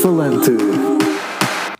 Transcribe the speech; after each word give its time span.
Alto-Falante. 0.00 0.50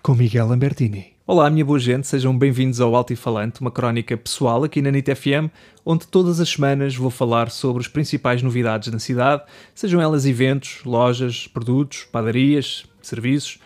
Com 0.02 0.14
Miguel 0.14 0.46
Lambertini. 0.46 1.14
Olá, 1.26 1.48
minha 1.48 1.64
boa 1.64 1.78
gente, 1.78 2.06
sejam 2.06 2.36
bem-vindos 2.36 2.78
ao 2.78 2.94
Alto 2.94 3.14
e 3.14 3.16
Falante, 3.16 3.62
uma 3.62 3.70
crónica 3.70 4.14
pessoal 4.14 4.62
aqui 4.62 4.82
na 4.82 4.90
NIT 4.90 5.14
FM, 5.14 5.48
onde 5.86 6.06
todas 6.06 6.38
as 6.38 6.50
semanas 6.50 6.94
vou 6.94 7.08
falar 7.08 7.50
sobre 7.50 7.80
as 7.80 7.88
principais 7.88 8.42
novidades 8.42 8.92
na 8.92 8.98
cidade, 8.98 9.44
sejam 9.74 10.02
elas 10.02 10.26
eventos, 10.26 10.84
lojas, 10.84 11.46
produtos, 11.46 12.04
padarias, 12.04 12.84
serviços, 13.00 13.58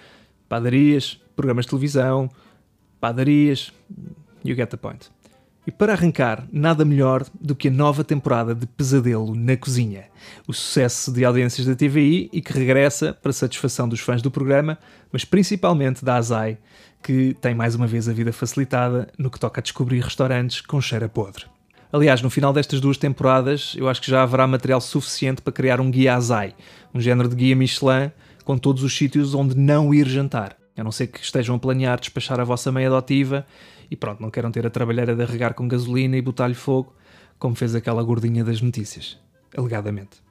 padarias, 0.48 1.21
programas 1.34 1.64
de 1.64 1.71
televisão, 1.71 2.30
padarias, 3.00 3.72
you 4.44 4.54
get 4.54 4.71
the 4.71 4.76
point. 4.76 5.11
E 5.66 5.70
para 5.70 5.94
arrancar, 5.94 6.46
nada 6.52 6.84
melhor 6.84 7.24
do 7.40 7.54
que 7.54 7.68
a 7.68 7.70
nova 7.70 8.04
temporada 8.04 8.54
de 8.54 8.66
Pesadelo 8.66 9.34
na 9.34 9.57
Cozinha, 9.57 10.04
o 10.46 10.52
sucesso 10.52 11.11
de 11.11 11.25
audiências 11.25 11.66
da 11.66 11.75
TVI 11.75 12.29
e 12.30 12.43
que 12.43 12.52
regressa 12.52 13.14
para 13.14 13.32
satisfação 13.32 13.89
dos 13.89 14.00
fãs 14.00 14.20
do 14.20 14.30
programa, 14.30 14.79
mas 15.11 15.25
principalmente 15.25 16.04
da 16.04 16.16
Azai, 16.16 16.58
que 17.03 17.34
tem 17.40 17.54
mais 17.54 17.75
uma 17.75 17.86
vez 17.86 18.11
a 18.11 18.12
vida 18.12 18.30
facilitada 18.30 19.08
no 19.16 19.30
que 19.30 19.40
toca 19.40 19.61
a 19.61 19.62
descobrir 19.62 20.00
restaurantes 20.00 20.61
com 20.61 20.80
cheiro 20.82 21.06
a 21.06 21.08
podre. 21.08 21.46
Aliás, 21.90 22.20
no 22.20 22.28
final 22.28 22.53
destas 22.53 22.81
duas 22.81 22.98
temporadas, 22.98 23.75
eu 23.78 23.89
acho 23.89 24.03
que 24.03 24.11
já 24.11 24.22
haverá 24.22 24.46
material 24.46 24.82
suficiente 24.82 25.40
para 25.40 25.53
criar 25.53 25.81
um 25.81 25.90
guia 25.90 26.14
Azai, 26.14 26.54
um 26.92 27.00
género 27.00 27.28
de 27.28 27.36
guia 27.36 27.56
Michelin 27.56 28.11
com 28.44 28.58
todos 28.58 28.82
os 28.82 28.94
sítios 28.94 29.34
onde 29.34 29.56
não 29.56 29.94
ir 29.94 30.06
jantar. 30.06 30.56
A 30.76 30.84
não 30.84 30.92
ser 30.92 31.06
que 31.06 31.20
estejam 31.20 31.56
a 31.56 31.58
planear 31.58 31.98
despachar 31.98 32.39
a 32.41 32.44
vossa 32.44 32.70
meia 32.70 32.89
adotiva 32.89 33.47
e 33.94 33.97
pronto, 33.97 34.20
não 34.20 34.28
queiram 34.28 34.50
ter 34.50 34.66
a 34.66 34.70
trabalheira 34.70 35.14
de 35.14 35.25
regar 35.25 35.55
com 35.55 35.69
gasolina 35.69 36.16
e 36.16 36.20
botar-lhe 36.20 36.55
fogo, 36.55 36.92
como 37.39 37.55
fez 37.55 37.77
aquela 37.77 38.03
gordinha 38.03 38.42
das 38.42 38.61
notícias, 38.61 39.17
alegadamente. 39.56 40.22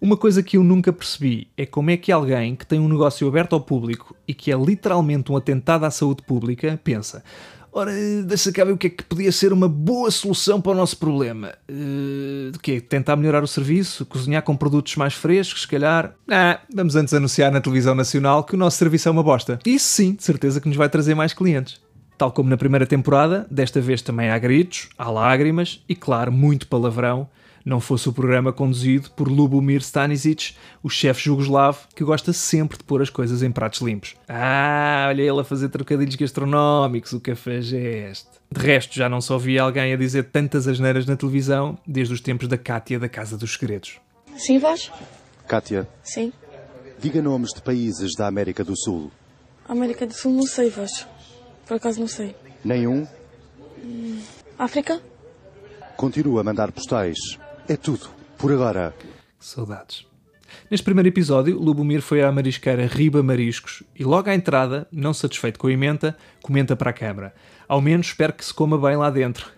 Uma 0.00 0.16
coisa 0.16 0.42
que 0.42 0.56
eu 0.56 0.64
nunca 0.64 0.92
percebi 0.92 1.48
é 1.56 1.66
como 1.66 1.90
é 1.90 1.96
que 1.98 2.10
alguém 2.10 2.56
que 2.56 2.66
tem 2.66 2.80
um 2.80 2.88
negócio 2.88 3.28
aberto 3.28 3.54
ao 3.54 3.60
público 3.60 4.16
e 4.26 4.32
que 4.32 4.50
é 4.50 4.56
literalmente 4.56 5.30
um 5.30 5.36
atentado 5.36 5.84
à 5.84 5.90
saúde 5.90 6.22
pública 6.22 6.80
pensa: 6.82 7.22
ora, 7.70 7.92
deixa 8.24 8.50
cá 8.50 8.64
ver 8.64 8.72
o 8.72 8.78
que 8.78 8.86
é 8.86 8.90
que 8.90 9.04
podia 9.04 9.30
ser 9.30 9.52
uma 9.52 9.68
boa 9.68 10.10
solução 10.10 10.58
para 10.58 10.72
o 10.72 10.74
nosso 10.74 10.96
problema. 10.96 11.52
Uh, 11.70 12.50
de 12.50 12.58
quê? 12.58 12.80
Tentar 12.80 13.16
melhorar 13.16 13.42
o 13.42 13.46
serviço? 13.46 14.06
Cozinhar 14.06 14.42
com 14.42 14.56
produtos 14.56 14.96
mais 14.96 15.12
frescos, 15.12 15.62
se 15.62 15.68
calhar? 15.68 16.14
Ah, 16.30 16.60
vamos 16.74 16.96
antes 16.96 17.12
anunciar 17.12 17.52
na 17.52 17.60
televisão 17.60 17.94
nacional 17.94 18.42
que 18.44 18.54
o 18.54 18.58
nosso 18.58 18.78
serviço 18.78 19.08
é 19.08 19.12
uma 19.12 19.22
bosta. 19.22 19.58
Isso 19.66 19.86
sim, 19.86 20.14
de 20.14 20.24
certeza 20.24 20.62
que 20.62 20.68
nos 20.68 20.76
vai 20.78 20.88
trazer 20.88 21.14
mais 21.14 21.34
clientes. 21.34 21.85
Tal 22.18 22.32
como 22.32 22.48
na 22.48 22.56
primeira 22.56 22.86
temporada, 22.86 23.46
desta 23.50 23.80
vez 23.80 24.00
também 24.00 24.30
há 24.30 24.38
gritos, 24.38 24.88
há 24.96 25.10
lágrimas 25.10 25.82
e, 25.88 25.94
claro, 25.94 26.32
muito 26.32 26.66
palavrão, 26.66 27.28
não 27.62 27.80
fosse 27.80 28.08
o 28.08 28.12
programa 28.12 28.52
conduzido 28.52 29.10
por 29.10 29.28
Lubomir 29.28 29.80
Stanisic, 29.80 30.54
o 30.82 30.88
chefe 30.88 31.24
jugoslavo 31.24 31.80
que 31.94 32.04
gosta 32.04 32.32
sempre 32.32 32.78
de 32.78 32.84
pôr 32.84 33.02
as 33.02 33.10
coisas 33.10 33.42
em 33.42 33.50
pratos 33.50 33.80
limpos. 33.80 34.14
Ah, 34.28 35.06
olha 35.08 35.20
ele 35.22 35.40
a 35.40 35.44
fazer 35.44 35.68
trocadilhos 35.68 36.14
gastronómicos, 36.14 37.12
o 37.12 37.20
cafajeste. 37.20 38.28
De 38.50 38.60
resto, 38.64 38.94
já 38.94 39.08
não 39.08 39.20
só 39.20 39.36
vi 39.36 39.58
alguém 39.58 39.92
a 39.92 39.96
dizer 39.96 40.30
tantas 40.30 40.68
asneiras 40.68 41.04
na 41.06 41.16
televisão 41.16 41.76
desde 41.84 42.14
os 42.14 42.20
tempos 42.20 42.46
da 42.46 42.56
Cátia 42.56 43.00
da 43.00 43.08
Casa 43.08 43.36
dos 43.36 43.54
Segredos. 43.54 43.98
Sim, 44.36 44.58
vós? 44.58 44.92
Kátia, 45.48 45.88
Sim. 46.04 46.32
diga 47.00 47.20
nomes 47.20 47.52
de 47.52 47.60
países 47.60 48.14
da 48.16 48.26
América 48.26 48.62
do 48.62 48.76
Sul. 48.76 49.10
América 49.68 50.06
do 50.06 50.14
Sul 50.14 50.32
não 50.32 50.46
sei, 50.46 50.70
vós. 50.70 51.04
Por 51.66 51.76
acaso 51.76 52.00
não 52.00 52.08
sei. 52.08 52.34
Nenhum? 52.64 53.06
África? 54.58 55.00
Continua 55.96 56.40
a 56.40 56.44
mandar 56.44 56.70
postais. 56.72 57.18
É 57.68 57.76
tudo. 57.76 58.08
Por 58.38 58.52
agora. 58.52 58.94
Saudades. 59.40 60.06
Neste 60.70 60.84
primeiro 60.84 61.08
episódio, 61.08 61.58
Lubomir 61.58 62.00
foi 62.00 62.22
à 62.22 62.30
marisqueira 62.30 62.86
Riba 62.86 63.22
Mariscos 63.22 63.82
e 63.94 64.04
logo 64.04 64.30
à 64.30 64.34
entrada, 64.34 64.86
não 64.92 65.12
satisfeito 65.12 65.58
com 65.58 65.66
a 65.66 65.72
emenda, 65.72 66.16
comenta 66.42 66.76
para 66.76 66.90
a 66.90 66.92
câmara. 66.92 67.34
Ao 67.68 67.80
menos 67.80 68.08
espero 68.08 68.32
que 68.32 68.44
se 68.44 68.54
coma 68.54 68.78
bem 68.78 68.96
lá 68.96 69.10
dentro. 69.10 69.50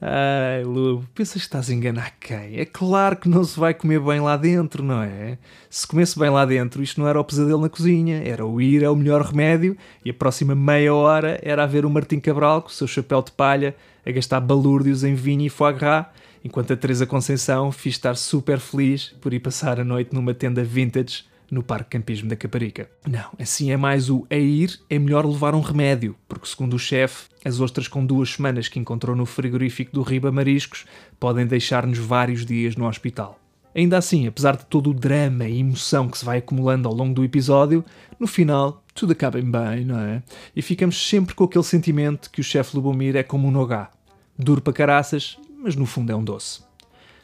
Ai, 0.00 0.62
Lubo, 0.64 1.06
pensas 1.14 1.34
que 1.34 1.46
estás 1.46 1.68
a 1.68 1.74
enganar 1.74 2.12
quem? 2.20 2.58
É 2.58 2.64
claro 2.64 3.16
que 3.16 3.28
não 3.28 3.42
se 3.42 3.58
vai 3.58 3.74
comer 3.74 4.00
bem 4.00 4.20
lá 4.20 4.36
dentro, 4.36 4.82
não 4.82 5.02
é? 5.02 5.38
Se 5.68 5.86
comesse 5.86 6.18
bem 6.18 6.30
lá 6.30 6.44
dentro, 6.44 6.82
isto 6.82 7.00
não 7.00 7.08
era 7.08 7.20
o 7.20 7.24
pesadelo 7.24 7.60
na 7.60 7.68
cozinha, 7.68 8.22
era 8.24 8.46
o 8.46 8.60
ir 8.60 8.84
ao 8.84 8.94
melhor 8.94 9.22
remédio 9.22 9.76
e 10.04 10.10
a 10.10 10.14
próxima 10.14 10.54
meia 10.54 10.94
hora 10.94 11.40
era 11.42 11.64
a 11.64 11.66
ver 11.66 11.84
o 11.84 11.90
Martim 11.90 12.20
Cabral 12.20 12.62
com 12.62 12.68
o 12.68 12.72
seu 12.72 12.86
chapéu 12.86 13.22
de 13.22 13.32
palha 13.32 13.74
a 14.06 14.10
gastar 14.10 14.40
balúrdios 14.40 15.04
em 15.04 15.14
vinho 15.14 15.42
e 15.42 15.48
foie 15.48 15.72
gras, 15.74 16.06
enquanto 16.44 16.72
a 16.72 16.76
Teresa 16.76 17.06
Conceição 17.06 17.72
fiz 17.72 17.94
estar 17.94 18.16
super 18.16 18.58
feliz 18.58 19.14
por 19.20 19.32
ir 19.32 19.40
passar 19.40 19.80
a 19.80 19.84
noite 19.84 20.14
numa 20.14 20.34
tenda 20.34 20.62
vintage 20.62 21.24
no 21.52 21.62
Parque 21.62 21.90
Campismo 21.90 22.30
da 22.30 22.34
Caparica. 22.34 22.90
Não, 23.06 23.30
assim 23.38 23.70
é 23.70 23.76
mais 23.76 24.08
o 24.08 24.26
a 24.30 24.36
ir, 24.36 24.80
é 24.88 24.98
melhor 24.98 25.26
levar 25.26 25.54
um 25.54 25.60
remédio, 25.60 26.16
porque 26.26 26.46
segundo 26.46 26.74
o 26.74 26.78
chefe, 26.78 27.26
as 27.44 27.60
ostras 27.60 27.86
com 27.86 28.06
duas 28.06 28.30
semanas 28.30 28.68
que 28.68 28.78
encontrou 28.78 29.14
no 29.14 29.26
frigorífico 29.26 29.92
do 29.92 30.00
Riba 30.00 30.32
Mariscos 30.32 30.86
podem 31.20 31.46
deixar-nos 31.46 31.98
vários 31.98 32.46
dias 32.46 32.74
no 32.74 32.88
hospital. 32.88 33.38
Ainda 33.74 33.98
assim, 33.98 34.26
apesar 34.26 34.56
de 34.56 34.64
todo 34.64 34.90
o 34.90 34.94
drama 34.94 35.46
e 35.46 35.60
emoção 35.60 36.08
que 36.08 36.16
se 36.16 36.24
vai 36.24 36.38
acumulando 36.38 36.88
ao 36.88 36.94
longo 36.94 37.12
do 37.12 37.24
episódio, 37.24 37.84
no 38.18 38.26
final 38.26 38.82
tudo 38.94 39.12
acaba 39.12 39.38
em 39.38 39.50
bem, 39.50 39.84
não 39.84 39.98
é? 39.98 40.22
E 40.56 40.62
ficamos 40.62 41.06
sempre 41.06 41.34
com 41.34 41.44
aquele 41.44 41.64
sentimento 41.64 42.30
que 42.30 42.40
o 42.40 42.44
chefe 42.44 42.74
Lubomir 42.74 43.14
é 43.14 43.22
como 43.22 43.48
um 43.48 43.50
nogá. 43.50 43.90
Duro 44.38 44.62
para 44.62 44.72
caraças, 44.72 45.38
mas 45.62 45.76
no 45.76 45.84
fundo 45.84 46.12
é 46.12 46.16
um 46.16 46.24
doce. 46.24 46.62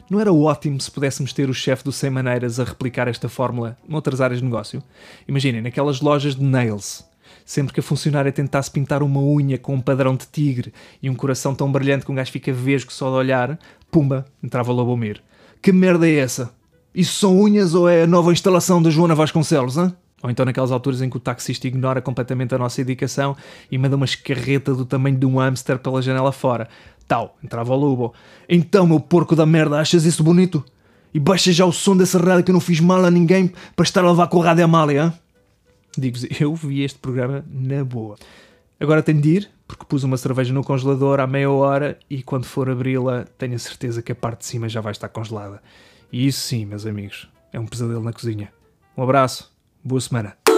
Não 0.09 0.19
era 0.19 0.33
ótimo 0.33 0.81
se 0.81 0.89
pudéssemos 0.89 1.31
ter 1.33 1.51
o 1.51 1.53
chefe 1.53 1.83
do 1.83 1.91
100 1.91 2.09
Maneiras 2.09 2.59
a 2.59 2.63
replicar 2.63 3.07
esta 3.07 3.29
fórmula 3.29 3.77
noutras 3.87 4.19
áreas 4.19 4.39
de 4.39 4.45
negócio? 4.45 4.81
Imaginem, 5.27 5.61
naquelas 5.61 6.01
lojas 6.01 6.35
de 6.35 6.43
nails. 6.43 7.05
Sempre 7.45 7.73
que 7.73 7.79
a 7.79 7.83
funcionária 7.83 8.31
tentasse 8.31 8.71
pintar 8.71 9.03
uma 9.03 9.21
unha 9.21 9.59
com 9.59 9.75
um 9.75 9.81
padrão 9.81 10.15
de 10.15 10.25
tigre 10.25 10.73
e 11.01 11.11
um 11.11 11.15
coração 11.15 11.53
tão 11.53 11.71
brilhante 11.71 12.05
que 12.05 12.11
um 12.11 12.15
gajo 12.15 12.31
fica 12.31 12.51
vesgo 12.51 12.91
só 12.91 13.07
de 13.11 13.17
olhar, 13.17 13.59
pumba, 13.91 14.25
entrava 14.43 14.71
Lobomir. 14.71 15.21
Que 15.61 15.71
merda 15.71 16.07
é 16.07 16.15
essa? 16.15 16.51
Isso 16.93 17.19
são 17.19 17.39
unhas 17.39 17.75
ou 17.75 17.87
é 17.87 18.01
a 18.01 18.07
nova 18.07 18.31
instalação 18.31 18.81
da 18.81 18.89
Joana 18.89 19.13
Vasconcelos, 19.13 19.77
hã? 19.77 19.95
Ou 20.23 20.29
então 20.29 20.43
naquelas 20.43 20.71
alturas 20.71 21.03
em 21.03 21.09
que 21.09 21.17
o 21.17 21.19
taxista 21.19 21.67
ignora 21.67 22.01
completamente 22.01 22.53
a 22.53 22.57
nossa 22.57 22.81
indicação 22.81 23.37
e 23.71 23.77
manda 23.77 23.95
uma 23.95 24.05
escarreta 24.05 24.73
do 24.73 24.85
tamanho 24.85 25.17
de 25.17 25.25
um 25.25 25.37
hamster 25.37 25.77
pela 25.77 26.01
janela 26.01 26.31
fora. 26.31 26.67
Tal, 27.09 27.35
entrava 27.43 27.73
o 27.73 27.75
lobo. 27.75 28.13
Então, 28.47 28.85
meu 28.85 28.99
porco 28.99 29.35
da 29.35 29.43
merda, 29.43 29.79
achas 29.79 30.05
isso 30.05 30.23
bonito? 30.23 30.63
E 31.11 31.19
baixa 31.19 31.51
já 31.51 31.65
o 31.65 31.71
som 31.71 31.97
dessa 31.97 32.19
rádio 32.19 32.43
que 32.43 32.51
eu 32.51 32.53
não 32.53 32.59
fiz 32.61 32.79
mal 32.79 33.03
a 33.03 33.09
ninguém 33.09 33.51
para 33.75 33.83
estar 33.83 34.05
a 34.05 34.11
levar 34.11 34.27
com 34.27 34.39
a 34.43 34.45
rádio 34.45 34.63
Amália? 34.63 35.11
Digo-vos, 35.97 36.27
eu 36.39 36.53
vi 36.53 36.83
este 36.83 36.99
programa 36.99 37.43
na 37.49 37.83
boa. 37.83 38.15
Agora 38.79 39.01
tenho 39.01 39.19
de 39.19 39.29
ir, 39.37 39.49
porque 39.67 39.85
pus 39.85 40.03
uma 40.03 40.17
cerveja 40.17 40.53
no 40.53 40.63
congelador 40.63 41.19
há 41.19 41.25
meia 41.25 41.49
hora 41.49 41.97
e 42.07 42.21
quando 42.21 42.45
for 42.45 42.69
abri-la 42.69 43.25
tenho 43.39 43.55
a 43.55 43.59
certeza 43.59 44.03
que 44.03 44.11
a 44.11 44.15
parte 44.15 44.41
de 44.41 44.45
cima 44.45 44.69
já 44.69 44.79
vai 44.79 44.91
estar 44.91 45.09
congelada. 45.09 45.63
E 46.11 46.27
isso 46.27 46.41
sim, 46.41 46.63
meus 46.63 46.85
amigos, 46.85 47.27
é 47.51 47.59
um 47.59 47.65
pesadelo 47.65 48.03
na 48.03 48.13
cozinha. 48.13 48.53
Um 48.95 49.01
abraço, 49.01 49.51
boa 49.83 49.99
semana. 49.99 50.48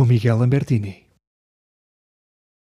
Com 0.00 0.08
Miguel 0.08 0.38
Lambertini. 0.38 1.09